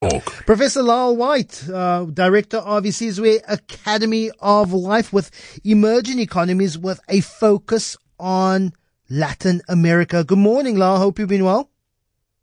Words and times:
Talk. 0.00 0.46
Professor 0.46 0.82
Lyle 0.82 1.14
White, 1.14 1.68
uh, 1.68 2.06
Director 2.06 2.56
of 2.56 2.84
Isizwe 2.84 3.40
Academy 3.46 4.30
of 4.40 4.72
Life 4.72 5.12
with 5.12 5.30
emerging 5.62 6.20
economies 6.20 6.78
with 6.78 7.00
a 7.10 7.20
focus 7.20 7.98
on 8.18 8.72
Latin 9.10 9.60
America. 9.68 10.24
Good 10.24 10.38
morning, 10.38 10.76
Lyle. 10.76 10.96
Hope 10.96 11.18
you've 11.18 11.28
been 11.28 11.44
well. 11.44 11.68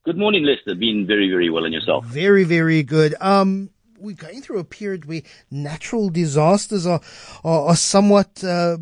Good 0.06 0.20
morning, 0.20 0.44
Lester. 0.44 0.76
Been 0.76 1.08
very, 1.08 1.32
very 1.32 1.50
well, 1.50 1.66
and 1.66 1.74
yourself? 1.74 2.06
Very, 2.06 2.44
very 2.44 2.84
good. 2.84 3.16
Um, 3.20 3.72
we're 3.98 4.16
going 4.16 4.44
through 4.44 4.60
a 4.60 4.64
period 4.64 5.06
where 5.06 5.24
natural 5.50 6.10
disasters 6.10 6.86
are 6.86 7.02
are, 7.44 7.70
are 7.70 7.76
somewhat, 7.76 8.44
uh, 8.44 8.78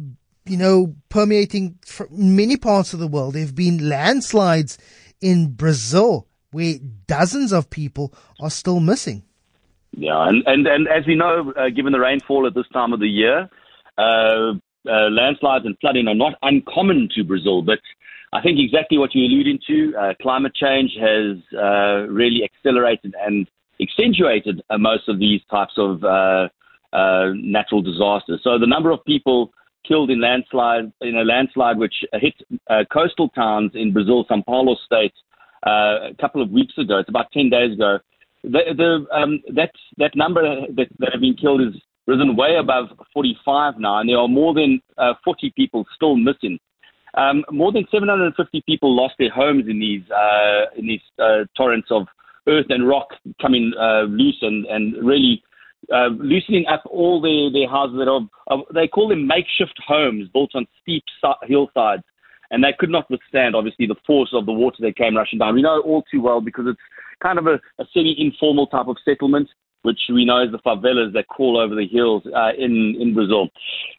you 0.46 0.58
know, 0.58 0.96
permeating 1.08 1.80
many 2.12 2.58
parts 2.58 2.94
of 2.94 3.00
the 3.00 3.08
world. 3.08 3.36
There 3.36 3.42
have 3.42 3.56
been 3.56 3.88
landslides 3.88 4.78
in 5.22 5.54
Brazil 5.54 6.28
where 6.56 6.76
dozens 7.06 7.52
of 7.52 7.70
people 7.70 8.14
are 8.40 8.50
still 8.50 8.80
missing. 8.80 9.24
Yeah, 9.92 10.30
and, 10.30 10.42
and, 10.46 10.66
and 10.66 10.88
as 10.88 11.06
we 11.06 11.16
know, 11.16 11.52
uh, 11.58 11.68
given 11.70 11.92
the 11.92 12.00
rainfall 12.00 12.48
at 12.48 12.54
this 12.56 12.70
time 12.72 12.94
of 12.94 13.02
the 13.02 13.10
year, 13.10 13.50
uh, 13.98 14.54
uh, 14.88 15.10
landslides 15.12 15.66
and 15.66 15.76
flooding 15.82 16.08
are 16.08 16.16
not 16.16 16.36
uncommon 16.44 17.10
to 17.16 17.26
Brazil, 17.26 17.62
but 17.62 17.80
I 18.32 18.42
think 18.42 18.58
exactly 18.58 18.98
what 18.98 19.10
you're 19.14 19.26
alluding 19.26 19.60
to, 19.68 19.94
uh, 20.00 20.14
climate 20.22 20.56
change 20.56 20.92
has 21.00 21.38
uh, 21.60 22.08
really 22.08 22.42
accelerated 22.48 23.14
and 23.26 23.50
accentuated 23.82 24.62
uh, 24.70 24.78
most 24.78 25.10
of 25.10 25.20
these 25.20 25.42
types 25.52 25.74
of 25.78 26.02
natural 27.36 27.82
disasters. 27.82 28.40
So 28.46 28.58
the 28.58 28.68
number 28.68 28.92
of 28.92 29.04
people 29.04 29.52
killed 29.86 30.10
in 30.10 30.22
landslide 30.22 30.92
in 31.02 31.18
a 31.18 31.26
landslide 31.26 31.78
which 31.78 31.96
hit 32.14 32.36
coastal 32.94 33.28
towns 33.30 33.72
in 33.76 33.92
Brazil, 33.92 34.24
São 34.32 34.44
Paulo 34.46 34.76
state, 34.86 35.14
uh, 35.66 36.10
a 36.12 36.16
couple 36.20 36.42
of 36.42 36.50
weeks 36.50 36.74
ago. 36.78 37.00
It's 37.00 37.10
about 37.10 37.32
10 37.32 37.50
days 37.50 37.74
ago. 37.74 38.00
The, 38.44 38.60
the, 38.78 39.06
um, 39.16 39.42
that, 39.56 39.72
that 39.98 40.16
number 40.16 40.42
that, 40.42 40.88
that 41.00 41.10
have 41.12 41.22
been 41.22 41.36
killed 41.36 41.62
is 41.62 41.82
risen 42.08 42.36
way 42.36 42.56
above 42.60 42.90
45 43.14 43.80
now, 43.80 44.00
and 44.00 44.10
there 44.10 44.20
are 44.20 44.28
more 44.28 44.54
than 44.54 44.82
uh, 44.98 45.14
40 45.24 45.54
people 45.56 45.86
still 45.96 46.16
missing. 46.16 46.60
Um, 47.16 47.46
more 47.50 47.72
than 47.72 47.86
750 47.92 48.64
people 48.66 48.96
lost 48.96 49.16
their 49.18 49.32
homes 49.32 49.66
in 49.70 49.80
these 49.80 50.04
uh, 50.12 50.66
in 50.78 50.86
these 50.86 51.02
uh, 51.18 51.46
torrents 51.56 51.88
of 51.90 52.08
earth 52.48 52.66
and 52.70 52.88
rock 52.88 53.08
coming 53.42 53.74
uh, 53.80 54.02
loose 54.02 54.38
and 54.42 54.66
and 54.66 54.96
really 55.04 55.42
uh, 55.94 56.10
loosening 56.10 56.66
up 56.68 56.84
all 56.86 57.22
their 57.22 57.52
their 57.52 57.70
houses 57.70 57.98
that 57.98 58.10
are 58.10 58.64
they 58.74 58.88
call 58.88 59.08
them 59.08 59.26
makeshift 59.26 59.80
homes 59.88 60.28
built 60.34 60.52
on 60.56 60.68
steep 60.82 61.04
hillsides 61.44 62.04
and 62.52 62.64
they 62.64 62.74
could 62.78 62.90
not 62.90 63.10
withstand, 63.10 63.56
obviously, 63.56 63.88
the 63.88 63.96
force 64.06 64.30
of 64.34 64.46
the 64.46 64.52
water 64.52 64.78
that 64.82 64.96
came 64.96 65.18
rushing 65.18 65.40
down. 65.40 65.56
We 65.56 65.62
know 65.62 65.82
all 65.82 66.04
too 66.12 66.22
well 66.22 66.42
because 66.42 66.66
it's 66.68 66.80
kind 67.22 67.40
of 67.40 67.48
a, 67.48 67.56
a 67.80 67.86
semi-informal 67.94 68.68
type 68.68 68.88
of 68.88 68.98
settlement, 69.06 69.50
which 69.84 70.00
we 70.12 70.26
know 70.26 70.44
is 70.44 70.52
the 70.52 70.60
favelas 70.60 71.14
that 71.14 71.28
crawl 71.28 71.60
over 71.60 71.76
the 71.76 71.88
hills 71.88 72.24
uh, 72.36 72.52
in 72.58 72.96
in 73.00 73.14
Brazil. 73.14 73.50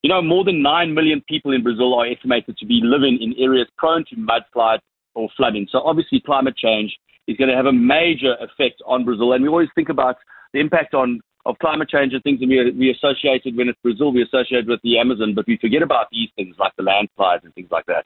You 0.02 0.10
know, 0.10 0.22
more 0.22 0.44
than 0.44 0.62
nine 0.62 0.94
million 0.94 1.22
people 1.28 1.52
in 1.52 1.62
Brazil 1.62 1.94
are 1.94 2.06
estimated 2.06 2.56
to 2.58 2.66
be 2.66 2.80
living 2.82 3.18
in 3.20 3.34
areas 3.42 3.68
prone 3.78 4.04
to 4.10 4.16
mudslides 4.16 4.80
or 5.14 5.28
flooding. 5.36 5.66
So 5.70 5.80
obviously, 5.80 6.20
climate 6.24 6.56
change 6.56 6.96
is 7.26 7.36
going 7.36 7.50
to 7.50 7.56
have 7.56 7.66
a 7.66 7.72
major 7.72 8.34
effect 8.40 8.82
on 8.86 9.04
Brazil, 9.04 9.32
and 9.32 9.42
we 9.42 9.48
always 9.48 9.68
think 9.74 9.88
about 9.88 10.16
the 10.52 10.60
impact 10.60 10.94
on 10.94 11.20
of 11.46 11.56
climate 11.60 11.88
change 11.88 12.12
and 12.12 12.22
things, 12.22 12.40
that 12.40 12.48
we, 12.48 12.72
we 12.72 12.90
associated 12.90 13.56
when 13.56 13.68
it's 13.68 13.78
Brazil, 13.80 14.12
we 14.12 14.22
associate 14.22 14.66
with 14.66 14.80
the 14.82 14.98
Amazon, 14.98 15.32
but 15.34 15.46
we 15.46 15.56
forget 15.58 15.80
about 15.80 16.06
these 16.10 16.28
things 16.34 16.56
like 16.58 16.72
the 16.76 16.82
landslides 16.82 17.44
and 17.44 17.54
things 17.54 17.68
like 17.70 17.86
that. 17.86 18.04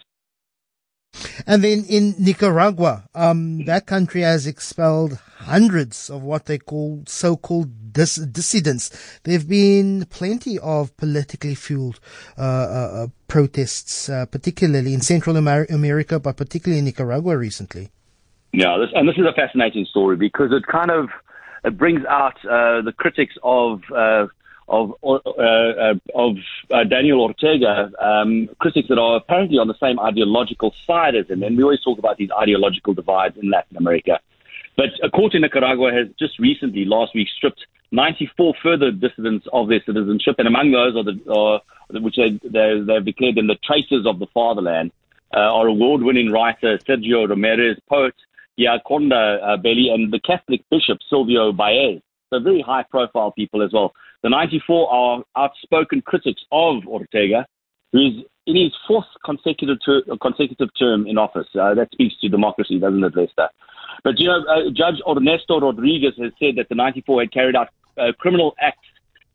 And 1.47 1.63
then 1.65 1.85
in 1.89 2.15
Nicaragua, 2.19 3.05
um, 3.15 3.65
that 3.65 3.87
country 3.87 4.23
has 4.23 4.47
expelled 4.47 5.19
hundreds 5.39 6.11
of 6.11 6.23
what 6.23 6.47
they 6.47 6.59
call 6.59 7.03
so-called 7.07 7.93
dis- 7.93 8.17
dissidents. 8.17 9.21
There 9.25 9.35
have 9.35 9.49
been 9.49 10.07
plenty 10.11 10.59
of 10.59 10.97
politically 10.97 11.55
fueled 11.55 12.01
uh, 12.39 12.43
uh, 12.43 12.45
uh 12.45 13.07
protests, 13.29 14.09
uh, 14.09 14.27
particularly 14.27 14.93
in 14.93 15.01
Central 15.01 15.37
Amer- 15.37 15.67
America, 15.71 16.19
but 16.19 16.37
particularly 16.37 16.81
in 16.81 16.85
Nicaragua 16.85 17.37
recently. 17.37 17.91
Yeah, 18.53 18.77
this, 18.79 18.91
and 18.95 19.09
this 19.09 19.17
is 19.17 19.25
a 19.27 19.33
fascinating 19.33 19.87
story 19.87 20.17
because 20.17 20.51
it 20.53 20.67
kind 20.67 20.91
of 20.91 21.09
it 21.65 21.77
brings 21.77 22.05
out 22.09 22.37
uh, 22.45 22.83
the 22.83 22.93
critics 22.97 23.35
of 23.43 23.83
uh, 23.95 24.27
of 24.71 24.95
uh, 25.03 25.17
uh, 25.17 25.95
of 26.15 26.37
uh, 26.71 26.85
Daniel 26.85 27.21
Ortega, 27.21 27.91
um, 27.99 28.49
critics 28.61 28.89
that 28.89 28.99
are 28.99 29.17
apparently 29.17 29.59
on 29.59 29.67
the 29.67 29.79
same 29.81 29.99
ideological 29.99 30.73
side 30.87 31.17
as 31.17 31.29
him. 31.29 31.43
And 31.43 31.57
we 31.57 31.65
always 31.65 31.83
talk 31.83 31.99
about 31.99 32.17
these 32.17 32.31
ideological 32.31 32.95
divides 32.95 33.37
in 33.37 33.51
Latin 33.51 33.77
America. 33.77 34.21
But 34.77 34.91
a 35.03 35.11
court 35.11 35.35
in 35.35 35.43
Nicaragua 35.43 35.93
has 35.93 36.07
just 36.19 36.39
recently, 36.39 36.85
last 36.85 37.15
week, 37.15 37.29
stripped 37.37 37.67
94 37.91 38.55
further 38.63 38.93
dissidents 38.93 39.47
of 39.53 39.69
their 39.69 39.83
citizenship, 39.85 40.37
and 40.39 40.47
among 40.47 40.71
those 40.71 40.97
are 40.97 41.05
the 41.05 42.01
which 42.01 42.15
they, 42.17 42.39
they 42.49 42.81
they've 42.87 43.05
declared 43.05 43.35
them 43.35 43.49
the 43.49 43.59
traitors 43.65 44.07
of 44.07 44.21
the 44.21 44.29
fatherland. 44.33 44.93
Uh, 45.33 45.39
are 45.39 45.69
award-winning 45.69 46.33
writer 46.33 46.77
Sergio 46.79 47.29
Ramirez, 47.29 47.79
poet 47.89 48.15
Gioconda 48.59 49.39
uh, 49.41 49.57
Belli, 49.57 49.89
and 49.89 50.13
the 50.13 50.19
Catholic 50.19 50.61
bishop 50.71 50.99
Silvio 51.09 51.53
Baez. 51.53 52.01
So 52.31 52.41
very 52.41 52.61
high-profile 52.61 53.31
people 53.33 53.63
as 53.63 53.73
well. 53.73 53.93
The 54.23 54.29
94 54.29 54.93
are 54.93 55.25
outspoken 55.37 56.03
critics 56.03 56.43
of 56.53 56.87
Ortega, 56.87 57.47
who 57.93 58.07
is 58.07 58.25
in 58.47 58.57
his 58.57 58.73
fourth 58.87 59.07
consecutive, 59.25 59.79
ter- 59.85 60.03
consecutive 60.21 60.69
term 60.79 61.07
in 61.07 61.19
office. 61.19 61.47
Uh, 61.55 61.75
that 61.75 61.89
speaks 61.93 62.17
to 62.21 62.29
democracy, 62.29 62.79
doesn't 62.79 63.03
it, 63.03 63.17
Lester? 63.17 63.49
But, 64.05 64.19
you 64.19 64.29
know, 64.29 64.45
uh, 64.45 64.71
Judge 64.71 65.01
Ernesto 65.07 65.61
Rodriguez 65.61 66.15
has 66.19 66.33
said 66.39 66.57
that 66.57 66.69
the 66.69 66.75
94 66.75 67.23
had 67.23 67.33
carried 67.33 67.57
out 67.57 67.69
uh, 67.99 68.13
criminal 68.19 68.55
acts 68.61 68.87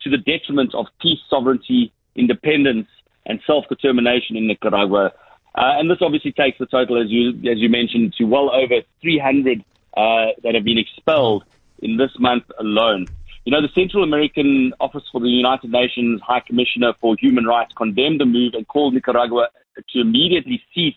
to 0.02 0.10
the 0.10 0.18
detriment 0.18 0.74
of 0.74 0.86
peace, 1.02 1.20
sovereignty, 1.30 1.92
independence, 2.16 2.88
and 3.26 3.40
self-determination 3.46 4.36
in 4.36 4.48
Nicaragua. 4.48 5.12
Uh, 5.56 5.80
and 5.80 5.90
this 5.90 5.98
obviously 6.02 6.32
takes 6.32 6.58
the 6.60 6.66
total, 6.66 7.02
as 7.02 7.10
you 7.10 7.30
as 7.50 7.58
you 7.58 7.70
mentioned, 7.70 8.14
to 8.18 8.26
well 8.26 8.52
over 8.54 8.82
300 9.02 9.64
uh, 9.96 10.28
that 10.44 10.54
have 10.54 10.64
been 10.64 10.78
expelled 10.78 11.46
in 11.80 11.98
this 11.98 12.12
month 12.20 12.44
alone. 12.60 13.08
You 13.46 13.52
know, 13.52 13.62
the 13.62 13.70
Central 13.80 14.04
American 14.04 14.74
Office 14.80 15.04
for 15.12 15.22
the 15.22 15.30
United 15.30 15.70
Nations 15.70 16.20
High 16.26 16.40
Commissioner 16.40 16.94
for 17.00 17.16
Human 17.22 17.46
Rights 17.46 17.74
condemned 17.78 18.20
the 18.20 18.26
move 18.26 18.54
and 18.56 18.68
called 18.68 18.96
Nicaragua 18.96 19.50
to 19.94 20.02
immediately 20.02 20.60
cease 20.74 20.96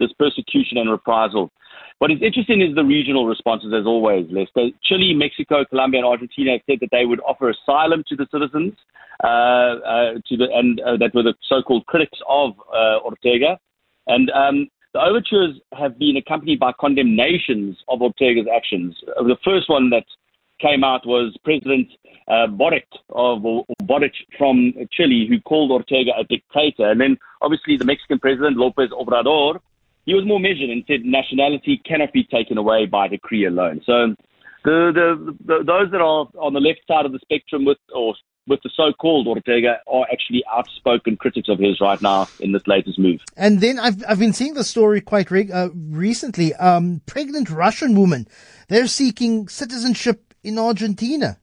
this 0.00 0.12
persecution 0.18 0.76
and 0.76 0.90
reprisal. 0.90 1.52
What 1.98 2.10
is 2.10 2.18
interesting 2.20 2.62
is 2.62 2.74
the 2.74 2.82
regional 2.82 3.28
responses, 3.28 3.72
as 3.72 3.86
always, 3.86 4.26
Lester. 4.28 4.70
Chile, 4.82 5.14
Mexico, 5.14 5.64
Colombia, 5.64 6.00
and 6.00 6.08
Argentina 6.08 6.58
said 6.68 6.78
that 6.80 6.90
they 6.90 7.06
would 7.06 7.20
offer 7.20 7.50
asylum 7.50 8.02
to 8.08 8.16
the 8.16 8.26
citizens, 8.32 8.72
uh, 9.22 9.26
uh, 9.26 10.12
to 10.26 10.36
the 10.36 10.48
and 10.52 10.80
uh, 10.80 10.96
that 10.96 11.14
were 11.14 11.22
the 11.22 11.34
so-called 11.48 11.86
critics 11.86 12.18
of 12.28 12.54
uh, 12.74 12.98
Ortega. 13.04 13.56
And 14.08 14.30
um, 14.30 14.66
the 14.94 15.00
overtures 15.00 15.60
have 15.78 15.96
been 15.96 16.16
accompanied 16.16 16.58
by 16.58 16.72
condemnations 16.80 17.76
of 17.86 18.02
Ortega's 18.02 18.48
actions. 18.52 18.96
The 19.06 19.36
first 19.44 19.70
one 19.70 19.90
that 19.90 20.04
came 20.60 20.84
out 20.84 21.06
was 21.06 21.36
President 21.44 21.88
uh, 22.28 22.46
Boric 22.46 22.86
of 23.10 23.42
Boric 23.82 24.14
from 24.38 24.72
Chile, 24.90 25.26
who 25.28 25.40
called 25.40 25.70
Ortega 25.70 26.12
a 26.18 26.24
dictator, 26.24 26.90
and 26.90 27.00
then 27.00 27.18
obviously 27.42 27.76
the 27.76 27.84
Mexican 27.84 28.18
president 28.18 28.56
Lopez 28.56 28.90
Obrador, 28.90 29.60
he 30.06 30.14
was 30.14 30.24
more 30.26 30.40
measured 30.40 30.70
and 30.70 30.84
said 30.86 31.04
nationality 31.04 31.80
cannot 31.84 32.12
be 32.12 32.24
taken 32.24 32.58
away 32.58 32.86
by 32.86 33.08
decree 33.08 33.46
alone. 33.46 33.82
So 33.84 34.14
the, 34.64 34.92
the, 34.94 35.36
the 35.44 35.64
those 35.64 35.90
that 35.90 36.00
are 36.00 36.28
on 36.38 36.52
the 36.54 36.60
left 36.60 36.80
side 36.88 37.06
of 37.06 37.12
the 37.12 37.18
spectrum 37.20 37.64
with 37.64 37.78
or 37.94 38.14
with 38.46 38.60
the 38.62 38.70
so-called 38.76 39.26
Ortega 39.26 39.78
are 39.86 40.06
actually 40.12 40.44
outspoken 40.52 41.16
critics 41.16 41.48
of 41.48 41.58
his 41.58 41.80
right 41.80 42.00
now 42.02 42.28
in 42.40 42.52
this 42.52 42.66
latest 42.66 42.98
move. 42.98 43.20
And 43.36 43.60
then 43.60 43.78
I've 43.78 44.02
I've 44.06 44.18
been 44.18 44.34
seeing 44.34 44.54
the 44.54 44.64
story 44.64 45.00
quite 45.00 45.30
reg- 45.30 45.50
uh, 45.50 45.70
recently. 45.74 46.54
Um, 46.54 47.00
pregnant 47.06 47.50
Russian 47.50 47.98
woman, 47.98 48.28
they're 48.68 48.86
seeking 48.86 49.48
citizenship 49.48 50.33
in 50.44 50.58
Argentina. 50.58 51.38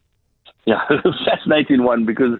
Yeah, 0.66 0.80
fascinating 1.26 1.84
one 1.84 2.06
because 2.06 2.40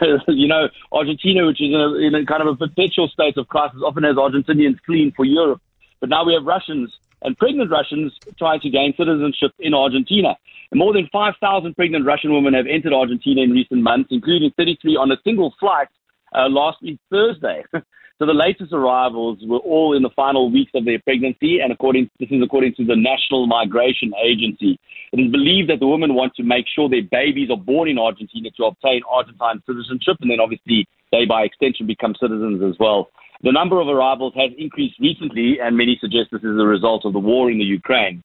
you 0.28 0.46
know 0.46 0.68
Argentina, 0.92 1.46
which 1.46 1.60
is 1.60 1.72
in 1.72 1.80
a, 1.80 1.94
in 1.94 2.14
a, 2.14 2.26
kind 2.26 2.42
of 2.42 2.48
a 2.48 2.56
perpetual 2.56 3.08
state 3.08 3.36
of 3.38 3.48
crisis, 3.48 3.80
often 3.84 4.04
has 4.04 4.16
Argentinians 4.16 4.78
fleeing 4.84 5.12
for 5.16 5.24
Europe. 5.24 5.60
But 6.00 6.10
now 6.10 6.24
we 6.24 6.34
have 6.34 6.44
Russians 6.44 6.92
and 7.22 7.36
pregnant 7.38 7.70
Russians 7.70 8.12
trying 8.38 8.60
to 8.60 8.70
gain 8.70 8.92
citizenship 8.96 9.52
in 9.58 9.72
Argentina. 9.74 10.36
And 10.70 10.78
more 10.78 10.92
than 10.92 11.08
5,000 11.12 11.74
pregnant 11.74 12.04
Russian 12.04 12.32
women 12.34 12.54
have 12.54 12.66
entered 12.66 12.92
Argentina 12.92 13.42
in 13.42 13.52
recent 13.52 13.82
months, 13.82 14.08
including 14.10 14.50
33 14.56 14.96
on 14.96 15.12
a 15.12 15.16
single 15.22 15.54
flight 15.60 15.88
uh, 16.34 16.48
last 16.48 16.82
week 16.82 16.98
Thursday. 17.10 17.64
So 18.18 18.26
the 18.26 18.34
latest 18.34 18.72
arrivals 18.72 19.38
were 19.42 19.58
all 19.58 19.96
in 19.96 20.04
the 20.04 20.10
final 20.14 20.48
weeks 20.48 20.70
of 20.76 20.84
their 20.84 21.00
pregnancy, 21.00 21.58
and 21.58 21.72
according 21.72 22.08
this 22.20 22.28
is 22.30 22.40
according 22.40 22.74
to 22.76 22.84
the 22.84 22.94
National 22.94 23.48
Migration 23.48 24.12
Agency. 24.22 24.78
It 25.12 25.20
is 25.20 25.30
believed 25.30 25.68
that 25.68 25.80
the 25.80 25.86
women 25.86 26.14
want 26.14 26.34
to 26.36 26.42
make 26.42 26.64
sure 26.74 26.88
their 26.88 27.02
babies 27.02 27.50
are 27.50 27.56
born 27.56 27.88
in 27.88 27.98
Argentina 27.98 28.50
to 28.56 28.64
obtain 28.64 29.02
Argentine 29.10 29.62
citizenship, 29.66 30.16
and 30.20 30.30
then 30.30 30.40
obviously 30.40 30.88
they, 31.12 31.26
by 31.26 31.42
extension, 31.42 31.86
become 31.86 32.14
citizens 32.18 32.62
as 32.62 32.78
well. 32.80 33.10
The 33.42 33.52
number 33.52 33.80
of 33.80 33.88
arrivals 33.88 34.32
has 34.36 34.50
increased 34.56 34.98
recently, 35.00 35.58
and 35.62 35.76
many 35.76 35.98
suggest 36.00 36.30
this 36.32 36.40
is 36.40 36.58
a 36.58 36.64
result 36.64 37.04
of 37.04 37.12
the 37.12 37.18
war 37.18 37.50
in 37.50 37.58
the 37.58 37.64
Ukraine. 37.64 38.22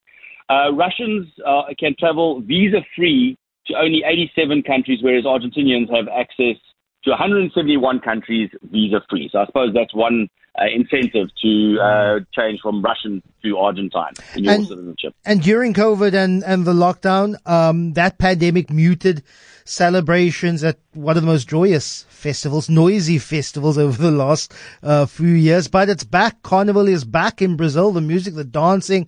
Uh, 0.49 0.71
Russians 0.73 1.27
uh, 1.45 1.63
can 1.77 1.93
travel 1.99 2.39
visa 2.41 2.79
free 2.95 3.37
to 3.67 3.73
only 3.75 4.03
87 4.05 4.63
countries, 4.63 4.99
whereas 5.01 5.25
Argentinians 5.25 5.93
have 5.93 6.07
access 6.07 6.55
to 7.03 7.09
171 7.11 7.99
countries 7.99 8.49
visa 8.71 9.01
free. 9.09 9.27
So 9.31 9.39
I 9.39 9.45
suppose 9.45 9.73
that's 9.73 9.93
one 9.93 10.29
uh, 10.59 10.65
incentive 10.73 11.27
to 11.41 11.79
uh, 11.79 12.19
change 12.33 12.59
from 12.61 12.81
Russian 12.81 13.21
to 13.43 13.57
Argentine 13.57 14.13
in 14.35 14.43
your 14.45 14.53
And- 14.53 14.67
citizenship. 14.67 15.13
And 15.25 15.41
during 15.41 15.73
COVID 15.73 16.13
and, 16.13 16.43
and 16.43 16.65
the 16.65 16.73
lockdown, 16.73 17.35
um, 17.47 17.93
that 17.93 18.17
pandemic 18.17 18.69
muted 18.69 19.23
celebrations 19.65 20.63
at 20.63 20.77
one 20.93 21.17
of 21.17 21.23
the 21.23 21.27
most 21.27 21.47
joyous 21.47 22.05
festivals, 22.09 22.69
noisy 22.69 23.19
festivals 23.19 23.77
over 23.77 24.01
the 24.01 24.11
last 24.11 24.53
uh, 24.81 25.05
few 25.05 25.27
years. 25.27 25.67
But 25.67 25.89
it's 25.89 26.03
back. 26.03 26.41
Carnival 26.41 26.87
is 26.87 27.03
back 27.03 27.41
in 27.41 27.55
Brazil. 27.57 27.91
The 27.91 28.01
music, 28.01 28.35
the 28.35 28.45
dancing, 28.45 29.07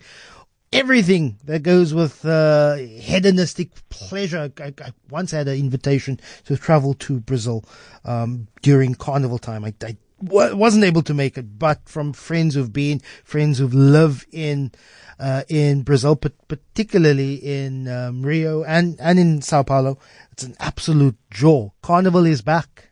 everything 0.74 1.38
that 1.46 1.64
goes 1.64 1.94
with 1.94 2.26
uh, 2.26 2.76
hedonistic 2.76 3.70
pleasure. 3.90 4.52
I, 4.60 4.74
I 4.84 4.94
once 5.10 5.32
had 5.32 5.48
an 5.48 5.58
invitation 5.58 6.20
to 6.46 6.58
travel 6.58 6.94
to 6.96 7.20
Brazil 7.22 7.64
um, 8.06 8.48
during 8.62 8.96
Carnival 8.96 9.38
time. 9.40 9.64
I, 9.64 9.74
I 9.84 9.98
wasn't 10.22 10.84
able 10.84 11.02
to 11.04 11.14
make 11.14 11.38
it, 11.38 11.58
but 11.60 11.88
from 11.88 12.14
friends 12.14 12.56
who've 12.56 12.74
been, 12.74 13.00
friends 13.24 13.58
who've 13.58 13.74
lived 13.74 14.26
in 14.32 14.72
uh, 15.20 15.44
in 15.50 15.84
Brazil, 15.84 16.16
but 16.16 16.34
particularly 16.48 17.36
in 17.36 17.88
um, 17.88 18.24
Rio 18.24 18.64
and 18.64 18.98
and 19.00 19.20
in 19.20 19.42
Sao 19.42 19.64
Paulo, 19.64 19.98
it's 20.32 20.44
an 20.44 20.56
absolute 20.60 21.18
joy. 21.30 21.72
Carnival 21.82 22.26
is 22.26 22.42
back. 22.42 22.90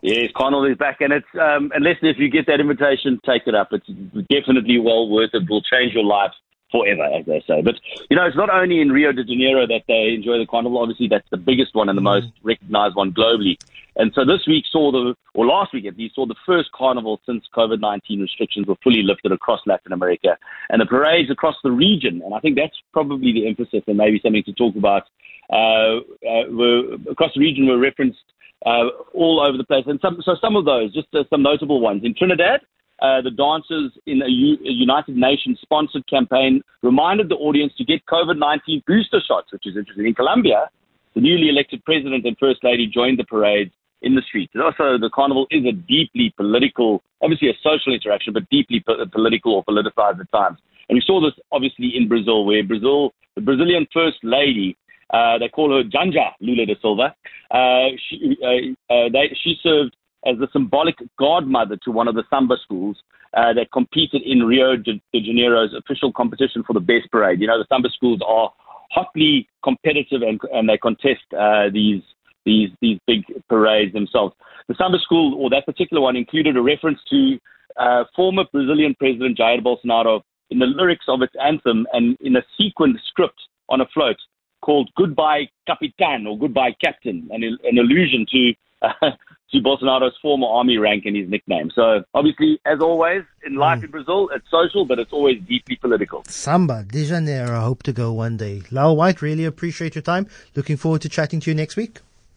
Yes, 0.00 0.30
Carnival 0.36 0.66
is 0.66 0.76
back, 0.76 1.00
and 1.00 1.12
it's 1.12 1.26
um, 1.40 1.70
and 1.74 1.84
Leslie, 1.84 2.10
if 2.10 2.18
you 2.18 2.28
get 2.28 2.46
that 2.46 2.58
invitation, 2.58 3.20
take 3.24 3.42
it 3.46 3.54
up. 3.54 3.68
It's 3.72 3.86
definitely 4.28 4.78
well 4.78 5.08
worth 5.08 5.30
it. 5.32 5.42
it. 5.42 5.50
Will 5.50 5.62
change 5.62 5.94
your 5.94 6.04
life 6.04 6.32
forever, 6.72 7.04
as 7.04 7.24
they 7.26 7.44
say. 7.46 7.62
But 7.62 7.76
you 8.10 8.16
know, 8.16 8.26
it's 8.26 8.36
not 8.36 8.50
only 8.50 8.80
in 8.80 8.90
Rio 8.90 9.12
de 9.12 9.22
Janeiro 9.22 9.66
that 9.68 9.82
they 9.86 10.14
enjoy 10.16 10.38
the 10.38 10.46
Carnival. 10.46 10.78
Obviously, 10.78 11.06
that's 11.06 11.28
the 11.30 11.36
biggest 11.36 11.74
one 11.74 11.88
and 11.88 11.96
the 11.96 12.02
most 12.02 12.28
recognized 12.42 12.96
one 12.96 13.12
globally. 13.12 13.58
And 13.96 14.12
so 14.14 14.24
this 14.24 14.46
week 14.46 14.64
saw 14.70 14.90
the, 14.90 15.14
or 15.34 15.46
last 15.46 15.74
week 15.74 15.86
at 15.86 15.98
least, 15.98 16.14
saw 16.14 16.26
the 16.26 16.34
first 16.46 16.70
Carnival 16.72 17.20
since 17.26 17.44
COVID 17.54 17.80
nineteen 17.80 18.20
restrictions 18.20 18.66
were 18.66 18.76
fully 18.82 19.02
lifted 19.02 19.32
across 19.32 19.60
Latin 19.66 19.92
America, 19.92 20.36
and 20.70 20.80
the 20.80 20.86
parades 20.86 21.30
across 21.30 21.56
the 21.62 21.70
region. 21.70 22.22
And 22.24 22.34
I 22.34 22.40
think 22.40 22.56
that's 22.56 22.76
probably 22.92 23.32
the 23.32 23.46
emphasis, 23.46 23.82
and 23.86 23.96
maybe 23.96 24.20
something 24.22 24.44
to 24.44 24.52
talk 24.52 24.76
about. 24.76 25.04
Uh, 25.52 26.00
uh, 26.26 26.48
were 26.50 26.94
across 27.10 27.32
the 27.34 27.40
region 27.40 27.66
were 27.66 27.78
referenced 27.78 28.24
uh, 28.64 28.88
all 29.12 29.40
over 29.40 29.58
the 29.58 29.64
place. 29.64 29.84
And 29.86 30.00
some, 30.00 30.22
so 30.24 30.36
some 30.40 30.56
of 30.56 30.64
those, 30.64 30.94
just 30.94 31.08
uh, 31.14 31.24
some 31.28 31.42
notable 31.42 31.80
ones. 31.80 32.02
In 32.04 32.14
Trinidad, 32.14 32.60
uh, 33.02 33.20
the 33.20 33.30
dancers 33.30 33.92
in 34.06 34.22
a, 34.22 34.28
U- 34.28 34.58
a 34.64 34.70
United 34.70 35.16
Nations 35.16 35.58
sponsored 35.60 36.06
campaign 36.08 36.62
reminded 36.82 37.28
the 37.28 37.34
audience 37.34 37.72
to 37.76 37.84
get 37.84 38.06
COVID 38.06 38.38
19 38.38 38.84
booster 38.86 39.20
shots, 39.26 39.52
which 39.52 39.66
is 39.66 39.76
interesting. 39.76 40.06
In 40.06 40.14
Colombia, 40.14 40.70
the 41.14 41.20
newly 41.20 41.48
elected 41.48 41.84
president 41.84 42.24
and 42.24 42.36
first 42.38 42.62
lady 42.62 42.86
joined 42.86 43.18
the 43.18 43.24
parade 43.24 43.72
in 44.02 44.14
the 44.14 44.22
streets. 44.22 44.52
And 44.54 44.62
also, 44.62 44.98
the 44.98 45.10
carnival 45.10 45.46
is 45.50 45.64
a 45.64 45.72
deeply 45.72 46.32
political, 46.36 47.02
obviously 47.22 47.48
a 47.48 47.54
social 47.62 47.94
interaction, 47.94 48.32
but 48.32 48.48
deeply 48.50 48.82
po- 48.86 49.04
political 49.06 49.54
or 49.54 49.64
politicized 49.64 50.20
at 50.20 50.30
times. 50.32 50.58
And 50.88 50.96
we 50.96 51.02
saw 51.06 51.20
this 51.20 51.32
obviously 51.52 51.96
in 51.96 52.08
Brazil, 52.08 52.44
where 52.44 52.62
Brazil, 52.62 53.12
the 53.34 53.40
Brazilian 53.40 53.86
first 53.92 54.18
lady, 54.22 54.76
uh, 55.10 55.38
they 55.38 55.48
call 55.48 55.70
her 55.76 55.84
Janja 55.84 56.32
Lula 56.40 56.66
da 56.66 56.74
Silva. 56.80 57.14
Uh, 57.50 57.88
she, 58.08 58.36
uh, 58.42 58.92
uh, 58.92 59.08
they, 59.12 59.36
she 59.42 59.56
served 59.62 59.96
as 60.26 60.38
the 60.38 60.48
symbolic 60.52 60.96
godmother 61.18 61.76
to 61.84 61.90
one 61.90 62.08
of 62.08 62.14
the 62.14 62.24
samba 62.30 62.56
schools 62.62 62.96
uh, 63.36 63.52
that 63.52 63.72
competed 63.72 64.22
in 64.22 64.40
Rio 64.40 64.76
de, 64.76 65.00
de 65.12 65.20
Janeiro's 65.20 65.74
official 65.74 66.12
competition 66.12 66.62
for 66.66 66.72
the 66.72 66.80
best 66.80 67.10
parade. 67.10 67.40
You 67.40 67.46
know, 67.46 67.58
the 67.58 67.66
samba 67.68 67.88
schools 67.90 68.20
are 68.26 68.52
hotly 68.90 69.48
competitive 69.64 70.22
and, 70.22 70.40
and 70.52 70.68
they 70.68 70.76
contest 70.76 71.22
uh, 71.38 71.70
these 71.72 72.02
these 72.44 72.70
these 72.80 72.98
big 73.06 73.24
parades 73.48 73.92
themselves. 73.92 74.34
The 74.68 74.74
samba 74.76 74.98
school, 74.98 75.34
or 75.34 75.50
that 75.50 75.66
particular 75.66 76.00
one, 76.00 76.16
included 76.16 76.56
a 76.56 76.62
reference 76.62 76.98
to 77.10 77.38
uh, 77.76 78.04
former 78.14 78.44
Brazilian 78.52 78.94
President 78.98 79.38
Jair 79.38 79.60
Bolsonaro 79.60 80.22
in 80.50 80.58
the 80.58 80.66
lyrics 80.66 81.06
of 81.08 81.22
its 81.22 81.34
anthem 81.42 81.86
and 81.92 82.16
in 82.20 82.36
a 82.36 82.42
sequined 82.60 82.98
script 83.06 83.40
on 83.68 83.80
a 83.80 83.86
float 83.94 84.16
called 84.60 84.90
"Goodbye 84.96 85.48
Capitan" 85.66 86.26
or 86.26 86.38
"Goodbye 86.38 86.74
Captain," 86.82 87.28
an, 87.30 87.42
an 87.42 87.78
allusion 87.78 88.26
to 88.30 88.52
uh, 88.82 89.10
to 89.52 89.60
Bolsonaro's 89.60 90.16
former 90.22 90.46
army 90.46 90.78
rank 90.78 91.04
and 91.04 91.16
his 91.16 91.28
nickname. 91.28 91.70
So, 91.74 92.04
obviously, 92.14 92.58
as 92.64 92.80
always 92.80 93.22
in 93.44 93.56
life 93.56 93.84
in 93.84 93.90
Brazil, 93.90 94.30
it's 94.34 94.50
social, 94.50 94.86
but 94.86 94.98
it's 94.98 95.12
always 95.12 95.40
deeply 95.46 95.76
political. 95.76 96.24
Samba 96.26 96.84
de 96.84 97.04
Janeiro. 97.04 97.58
I 97.58 97.62
hope 97.62 97.82
to 97.84 97.92
go 97.92 98.12
one 98.12 98.36
day. 98.36 98.62
Lau 98.70 98.94
White, 98.94 99.20
really 99.20 99.44
appreciate 99.44 99.94
your 99.94 100.02
time. 100.02 100.26
Looking 100.56 100.76
forward 100.76 101.02
to 101.02 101.08
chatting 101.08 101.40
to 101.40 101.50
you 101.50 101.54
next 101.54 101.76
week. 101.76 102.00